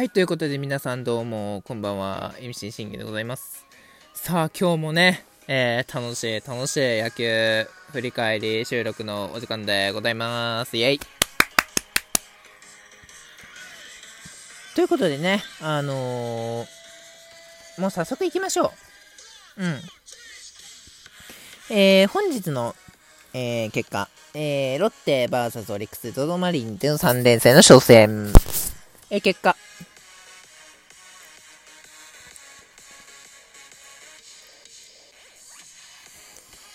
[0.00, 3.66] はい、ということで皆さんどうも、こんばんは、MC シングでございます。
[4.14, 10.78] さあ、今日もね、えー、楽しい、楽しい野球振り返り収録のお時間でございます。
[10.78, 11.00] イェイ
[14.74, 18.72] ということでね、あのー、もう早速行きましょ
[19.58, 19.64] う。
[19.64, 19.80] うん。
[21.76, 22.74] えー、本日の、
[23.34, 28.32] えー、結果、えー、ロッテ VS オリックス、ゾゾマリンでの3連戦の初戦。
[29.10, 29.56] えー、結果、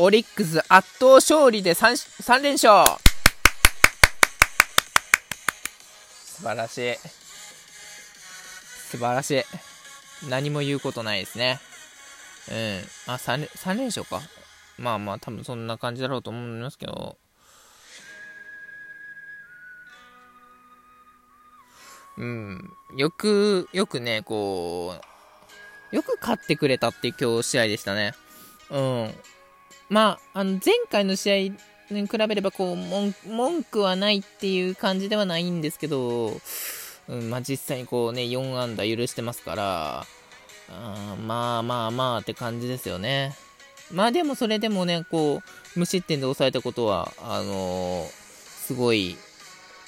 [0.00, 2.84] オリックス圧倒勝利で 3, 3連勝
[6.22, 6.96] 素晴らしい。
[8.90, 9.42] 素晴らしい。
[10.30, 11.58] 何も言うことないですね。
[12.48, 12.54] う
[13.10, 13.12] ん。
[13.12, 14.20] あ、3, 3連勝か。
[14.78, 17.18] まあまあ、多分そんな感じだろうと思いますけど。
[22.18, 22.70] うん。
[22.96, 24.94] よく、よくね、こ
[25.92, 28.14] う、よく勝ってくれたって今日試合でしたね。
[28.70, 29.14] うん。
[29.88, 36.32] まあ、あの、前回の試合に比べれば、こう、文句はないっていう感じではないんですけど、
[37.08, 40.06] うん、まあ、実際にこうね、4安打許してますから、
[40.70, 43.34] あまあまあまあって感じですよね。
[43.90, 45.42] まあでもそれでもね、こ
[45.76, 49.16] う、無失点で抑えたことは、あのー、すごい、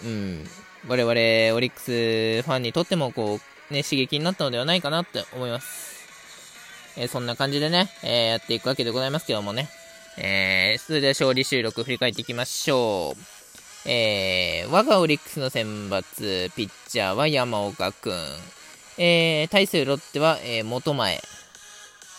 [0.03, 0.45] うん、
[0.89, 1.13] 我々
[1.55, 3.39] オリックスファンにとっても、こ
[3.71, 6.01] う、ね、刺激になったのではないかなって思います。
[6.97, 9.69] えー、そんな感じでね、えー、やっていくわけでございますけどもね。
[10.23, 13.89] えー、それでは勝利収録振り返っていきましょう。
[13.89, 18.13] えー、我がオリックスの選抜、ピッチャーは山岡くん。
[18.99, 21.23] えー、対するロッテは、えー、元前。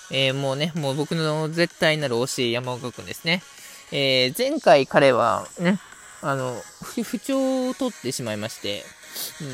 [0.09, 3.43] えー、もうね、もう僕の絶対なる推し山岡くんですね。
[3.91, 5.79] えー、前回彼はね、
[6.23, 6.59] あの、
[7.03, 8.83] 不調を取ってしまいまして、
[9.41, 9.47] うん。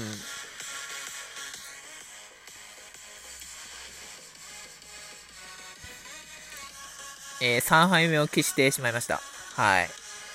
[7.41, 9.21] えー、3敗目を喫してしまいました。
[9.55, 9.89] はい。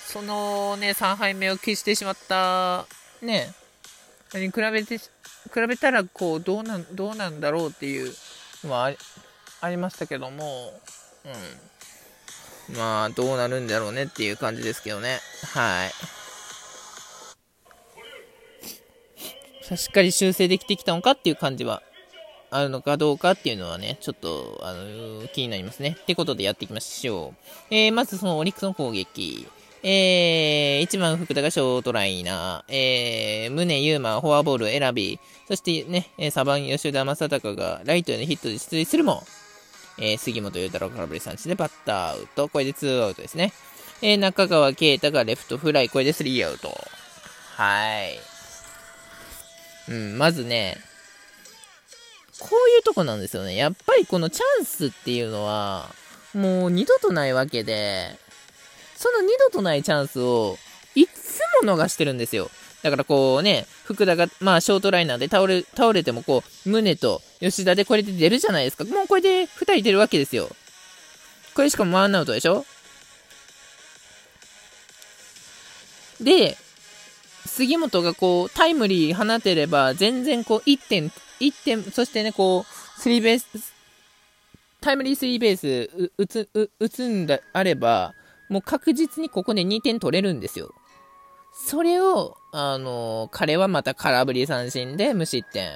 [0.06, 2.86] そのね、3敗目を喫してしまった、
[3.20, 3.52] ね、
[4.34, 5.08] に比べて、比
[5.68, 8.12] べたら、こう、どうなん、どうなんだろうっていう
[8.64, 8.92] のは
[9.60, 10.72] ありましたけども、
[12.68, 12.76] うん。
[12.76, 15.18] まあ、どうなるんだろうねっていう感じですけどね。
[15.54, 15.92] はい。
[19.76, 21.82] しっかり修正できてきたのかっていう感じは
[22.52, 25.96] あるのかどうかっていうのはね、ちょっと、あの、気になりますね。
[26.00, 27.74] ってことでやっていきましょう。
[27.74, 29.46] えー、まずそのオリックスの攻撃。
[29.84, 35.18] えー、1番福田がショートライナー、えー、宗優馬フォアボール選び、
[35.48, 39.24] そしてね、サバン吉田正尚がライトへのヒットで出塁するも、
[39.98, 42.48] えー、杉本裕太郎空振り三振でバッターアウト。
[42.48, 43.52] これで2アウトですね。
[44.02, 45.88] えー、中川圭太がレフトフライ。
[45.88, 46.68] これで3アウト。
[47.56, 48.18] はい。
[49.88, 50.76] うん、まずね、
[52.38, 53.54] こういうとこなんですよね。
[53.56, 55.88] やっぱりこのチャンスっていうのは、
[56.34, 58.18] もう二度とないわけで、
[58.96, 60.58] その二度とないチャンスを、
[60.94, 62.50] いつも逃してるんですよ。
[62.82, 68.84] だからこうね、福田が、まあショートライナーで倒れ、倒れてもこう、宗と吉田でこれで出るじゃないですか。
[68.84, 70.48] もうこれで二人出るわけですよ。
[71.54, 72.64] これしかもワンアウトでしょ？
[76.20, 76.56] で、
[77.46, 83.72] 杉本がこう、タイムリー放てれば、全然こう、1点1点、そしてね、こう、スリーベース、
[84.80, 86.48] タイムリースリーベース打つ、
[86.78, 88.14] 打つんだ、あれば、
[88.48, 90.74] もう確実にここで2点取れるんですよ。
[91.54, 95.70] それを、あの彼はまた空振り三振で無失点。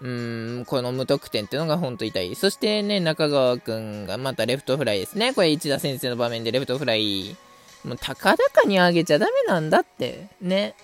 [0.00, 2.34] うーん、この無得点っていうのが本当痛い。
[2.36, 5.34] そしてね、中川くんがまたレフトフライですね。
[5.34, 7.36] これ一田先生の場面でレフトフライ。
[7.84, 10.28] もう高々に上げちゃダメなんだって。
[10.40, 10.74] ね。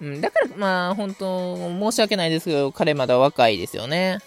[0.00, 4.18] うん、だから、まあ、本当申し訳ないですけど、彼まだ若いですよね。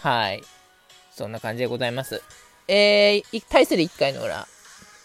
[0.00, 0.42] はい。
[1.14, 2.22] そんな感じでございます。
[2.66, 4.46] えー、対する1回の裏。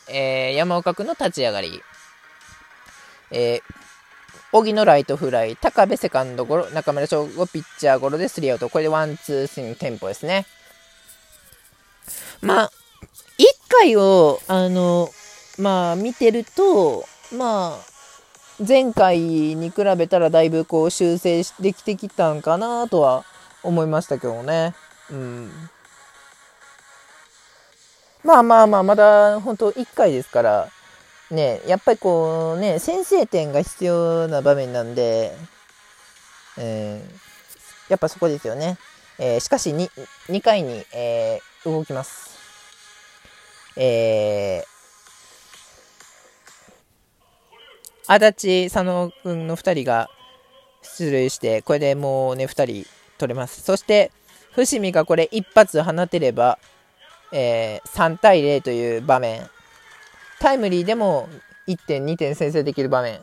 [0.10, 1.82] えー、山岡君の立ち上がり。
[3.32, 3.62] えー、
[4.54, 8.70] 荻野ライトフライ、高部セカンドゴロ、中村奨吾ピッチャーゴロでスリーアウト。
[8.70, 10.46] これでワン、ツー、スリーテンポですね。
[12.42, 12.72] まあ、
[13.38, 15.10] 1回を、あの、
[15.58, 17.06] まあ、見てると、
[17.36, 23.24] まあ、前回に比べたらだいぶこう修正できてきたんかなとは
[23.64, 24.74] 思いましたけどね。
[25.12, 25.52] うん。
[28.24, 30.70] まあまあまあ、まだ本当1回ですから、
[31.32, 35.32] ね、やっぱりこうね、先制点が必要な場面なんで、
[36.58, 38.78] えー、やっぱそこですよね。
[39.20, 39.90] えー、しかし 2,
[40.30, 42.38] 2回に、えー、動きます。
[43.76, 44.77] えー、
[48.08, 50.10] 足立佐野君の2人が
[50.82, 53.62] 出塁して、これでもうね、2人取れます。
[53.62, 54.12] そして、
[54.52, 56.58] 伏見がこれ一発放てれば、
[57.34, 59.48] えー、3対0という場面。
[60.40, 61.28] タイムリーでも
[61.68, 63.20] 1点、2点先制できる場面。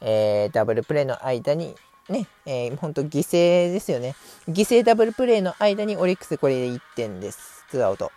[0.00, 1.74] えー、ダブルプレーの間に、
[2.08, 4.14] ね、えー、本当犠牲ですよね。
[4.48, 7.64] 犠牲ダブルプレーの間にオリックスこれで1点です。
[7.68, 8.12] ツーアウト。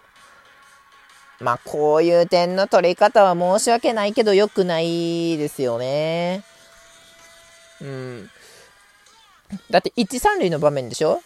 [1.43, 6.43] まあ、こういう点の取り方は申し訳ないけど良くないですよね。
[7.81, 8.29] うん。
[9.69, 11.21] だって、1、3塁の場面でしょ？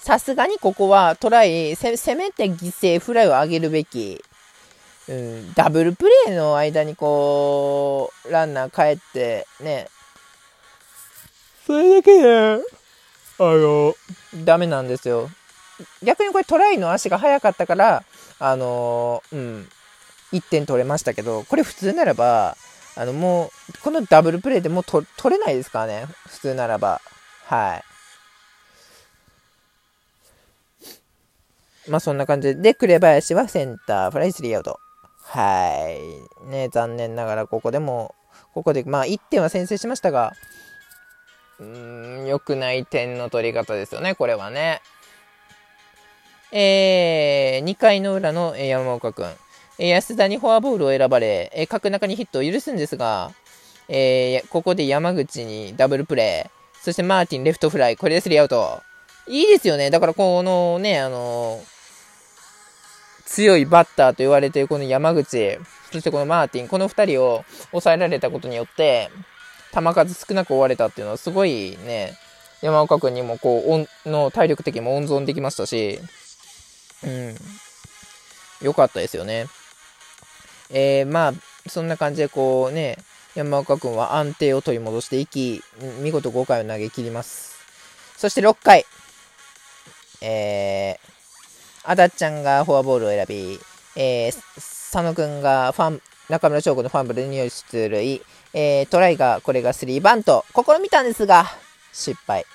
[0.00, 4.24] さすがにここはトライ、せめて犠牲フライを上げるべき。
[5.06, 9.88] うん、ダブルプレーの間にこう、ランナー帰って、ね。
[11.66, 12.62] それだけで、
[13.38, 13.94] あの、
[14.44, 15.28] ダメなんですよ。
[16.02, 18.04] 逆にこれトライの足が速かったから、
[18.46, 19.68] あのー、うん、
[20.32, 22.58] 1点取れましたけど、これ普通ならば、
[22.94, 23.50] あの、もう、
[23.82, 26.06] このダブルプレーでもう取れないですからね。
[26.28, 27.00] 普通ならば。
[27.46, 27.84] はい。
[31.90, 34.78] まあそんな感じで、で、紅林はセンター、フライスリーアウト。
[35.22, 35.88] は
[36.44, 36.50] い。
[36.50, 38.14] ね、残念ながらここでも、
[38.52, 40.34] ここで、まあ1点は先制しましたが、
[41.60, 44.82] うーん、良くない点の取り方ですよね、これはね。
[46.52, 49.26] えー、2回の裏の山岡君。
[49.78, 53.32] 安田にフォアボールを選ばれ、え角中にヒットを許すんですが、
[53.88, 58.82] えー、ここで山口にダブルプレー、そしてマーティンレフトフライ、これでスリーアウト。
[59.26, 59.90] いいですよね。
[59.90, 61.60] だからこのね、あの、
[63.24, 65.58] 強いバッターと言われているこの山口、
[65.90, 69.10] そしてこのマーティン、この2人を抑えられたことによって、
[69.72, 72.14] 球数少なく終われたっていうのはすごいね、
[72.62, 75.98] 山岡君にもこう、の体力的にも温存できましたし、
[77.04, 77.34] うん。
[78.60, 79.46] 良かったですよね。
[80.70, 81.34] えー、まあ、
[81.68, 82.98] そんな感じでこうね、
[83.34, 85.62] 山岡君は安定を取り戻していき、
[86.00, 87.54] 見事5回を投げ切ります。
[88.16, 88.86] そして6回、
[90.20, 93.60] えー、あだっちゃんがフォアボールを選び、
[93.96, 98.22] えー、佐野君がファン、中村翔子のファンブルに出塁、
[98.54, 101.46] えー、トライが、これがスリーバント、試みたんですが、
[101.92, 102.46] 失敗。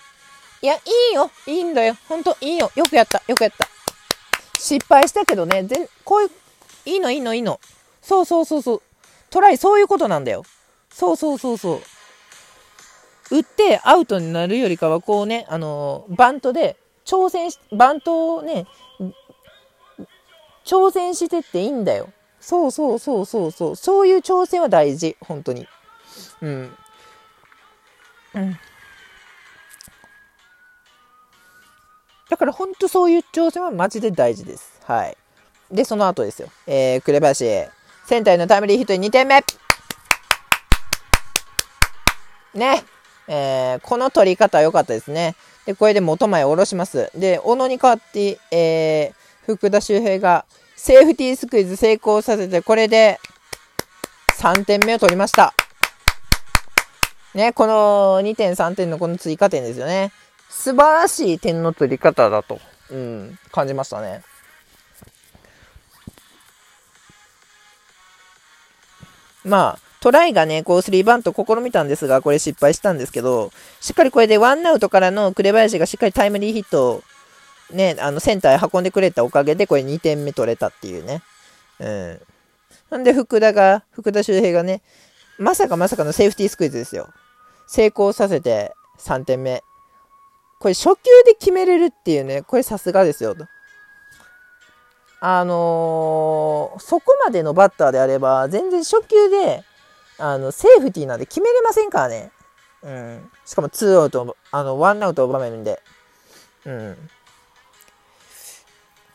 [0.62, 0.80] いや、い
[1.12, 3.68] いよ、いいんだよ、ほんといいよ、よくやった、よくやった。
[4.60, 6.30] 失敗したけどね、全、こういう、
[6.86, 7.60] いいの、いいの、いいの。
[8.02, 8.82] そうそうそうそう。
[9.30, 10.44] トライ、そういうことなんだよ。
[10.92, 11.82] そうそうそうそ
[13.32, 13.36] う。
[13.38, 16.76] 打ってアウトになるよりかは、こうね、あのー、バントで
[17.06, 18.66] 挑戦し、バントをね、
[20.66, 22.10] 挑戦してっていいんだよ。
[22.42, 23.76] そうそうそうそうそう。
[23.76, 25.16] そういう挑戦は大事。
[25.22, 25.68] 本当に。
[26.42, 26.78] うん。
[28.34, 28.60] うん。
[32.30, 34.80] だから本当そういう挑戦はマジで大事です。
[34.86, 35.18] はい。
[35.72, 36.50] で、その後ですよ。
[36.68, 37.46] えー、紅林、
[38.06, 39.44] センターへのタイムリーヒットに2点目
[42.54, 42.84] ね。
[43.28, 45.36] えー、この取り方良かったですね。
[45.66, 47.12] で、これで元前下ろします。
[47.16, 50.46] で、小野に代わって、えー、福田周平が
[50.76, 53.20] セーフティースクイズ成功させて、これで
[54.40, 55.54] 3点目を取りました。
[57.36, 60.12] ね、この2点3点のこの追加点ですよね。
[60.50, 62.60] 素晴らしい点の取り方だと、
[62.90, 64.24] うん、感じましたね。
[69.46, 77.04] まあ、トライがね、こう、スリーバント試みたんですが、これ失敗したんですけど、しっかりこれでワンアウトからの紅林がしっかりタイムリーヒットを、
[77.72, 81.22] ね、あの、センターへ運んでくれたおかげで、これ2点目取れたっていうね。
[81.80, 82.22] うん。
[82.90, 84.82] なんで、福田が、福田周平がね、
[85.38, 87.10] まさかまさかのセーフティースクイズですよ。
[87.68, 89.64] 成功させて3点目。
[90.60, 93.48] これ初球で決めれるっていうね、これさすがですよと。
[95.22, 99.64] あのー、そこまでのバッターであれば、全然初球で、
[100.18, 102.32] あの、セーフティーなんで決めれませんからね。
[102.84, 103.30] うん。
[103.46, 105.82] しかも2アウト、あの、1アウト場面で。
[106.66, 107.10] うん。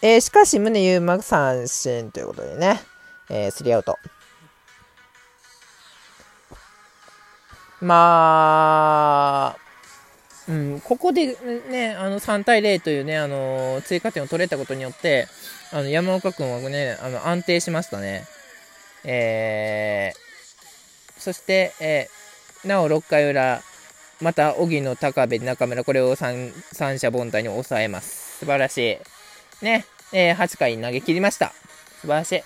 [0.02, 2.80] えー、しかし、宗優馬三振ということでね、
[3.30, 3.98] えー、3アウト。
[7.80, 9.63] まあ、
[10.48, 11.36] うん、ここで
[11.70, 15.26] ね、あの3対0というね、あの追加点を取れたことによって、
[15.72, 18.26] あの山岡君はね、あの安定しましたね。
[19.04, 23.62] えー、そして、えー、なお6回裏、
[24.20, 28.38] また荻野、高部、中村、これを三者凡退に抑えます。
[28.40, 28.98] 素晴らし
[29.62, 29.64] い。
[29.64, 31.52] ね、えー、8回投げ切りました。
[32.00, 32.42] 素晴らしい。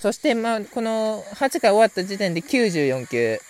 [0.00, 3.40] そして、まあ、この8回終わった時点で94球。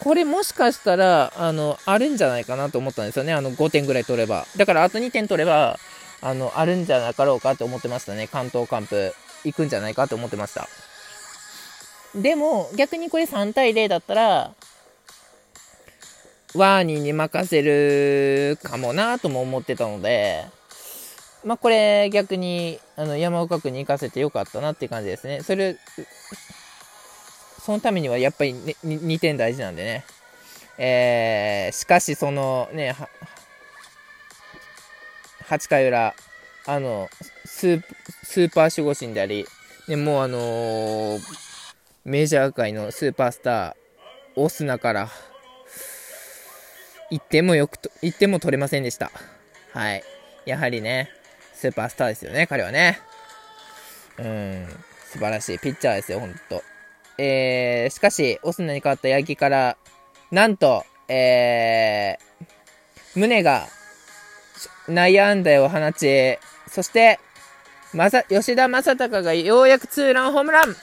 [0.00, 3.32] これもしかしたら、あの、あるんじゃないかなと思ったんですよね。
[3.32, 4.46] あの、5点ぐらい取れば。
[4.56, 5.78] だから、あと2点取れば、
[6.20, 8.28] あの、あるんじゃなかろうかと思ってましたね。
[8.28, 10.68] 関東カンプ、行くんじゃないかと思ってました。
[12.14, 14.54] でも、逆にこれ3対0だったら、
[16.54, 20.46] ワーニーに任せるかもなとも思ってたので、
[21.44, 25.42] まあ、これ逆にあの山岡君に行かせてよかったなっていう感じですね。
[25.42, 25.76] それ、
[27.66, 30.04] そのためにはやっぱり、ね、2点大事なんでね。
[30.78, 32.94] えー、しかしそのね、
[35.48, 36.14] 8回裏、
[36.64, 37.08] あの、
[37.44, 37.82] スー
[38.22, 39.46] スーパー守護神であり、
[39.88, 41.20] ね、もうあのー、
[42.04, 43.74] メジャー界のスーパースター、
[44.36, 45.08] オスナから、
[47.10, 49.10] 1点もよくと、1点も取れませんでした。
[49.72, 50.04] はい。
[50.44, 51.10] やはりね、
[51.52, 53.00] スーパースターですよね、彼はね。
[54.18, 54.68] うん、
[55.10, 56.62] 素晴らしいピッチャーですよ、ほんと。
[57.18, 59.76] えー、しかし、オスナに変わった八木から、
[60.30, 63.68] なんと、えー、宗が
[64.88, 66.38] 内野安打を放ち、
[66.70, 67.18] そして、
[67.92, 70.76] まさ、吉田正尚がようやくツーランホームラン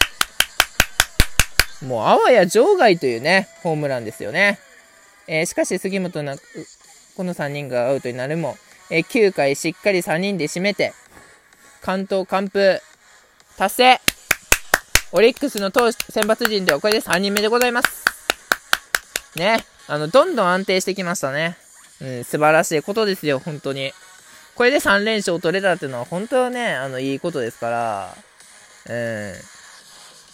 [1.85, 4.57] もうあわや場外というね、ホームランですよね。
[5.27, 6.35] えー、しかし杉本な、
[7.15, 8.57] この3人がアウトになるも、
[8.89, 10.93] えー、9回しっかり3人で締めて、
[11.81, 12.79] 関東完封、
[13.57, 14.01] 達成
[15.15, 18.03] オリックスの投手、選抜陣ではこれで3人目でございます。
[19.37, 19.63] ね。
[19.87, 21.55] あの、どんどん安定してきましたね。
[22.01, 23.93] うん、素晴らしいことですよ、本当に。
[24.55, 28.15] これで3連勝取れたっていうのは本当はね、あの、いいことですから、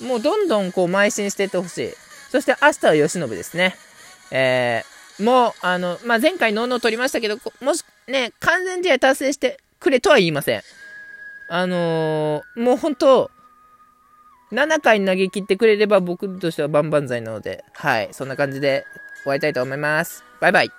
[0.01, 0.07] うん。
[0.07, 1.93] もうどんどんこう、邁進していってほしい。
[2.31, 3.75] そして明日は吉信ですね。
[4.31, 10.63] えー、もう、あの、まあ、前回ノーノー取りましたけど、もし、ね、完全試合達成してくれとは言いません。
[11.49, 13.29] あのー、もう本当、
[14.51, 18.85] 7回投げ切ってくれれば僕としては万々歳なので、はい、そんな感じで
[19.23, 20.23] 終わりたいと思います。
[20.39, 20.78] バイバイ。